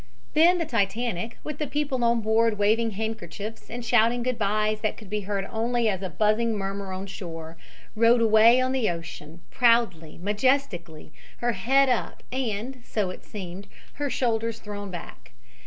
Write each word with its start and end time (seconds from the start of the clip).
Then 0.33 0.57
the 0.57 0.65
Titanic, 0.65 1.37
with 1.43 1.59
the 1.59 1.67
people 1.67 2.03
on 2.03 2.21
board 2.21 2.57
waving 2.57 2.89
handkerchiefs 2.89 3.69
and 3.69 3.85
shouting 3.85 4.23
good 4.23 4.39
byes 4.39 4.81
that 4.81 4.97
could 4.97 5.11
be 5.11 5.21
heard 5.29 5.45
only 5.51 5.87
as 5.87 6.01
a 6.01 6.09
buzzing 6.09 6.57
murmur 6.57 6.91
on 6.91 7.05
shore, 7.05 7.55
rode 7.95 8.19
away 8.19 8.59
on 8.59 8.71
the 8.71 8.89
ocean, 8.89 9.41
proudly, 9.51 10.17
majestically, 10.19 11.13
her 11.37 11.51
head 11.51 11.87
up 11.87 12.23
and, 12.31 12.81
so 12.83 13.11
it 13.11 13.23
seemed, 13.23 13.67
her 14.01 14.09
shoulders 14.09 14.57
thrown 14.57 14.89
back. 14.89 15.33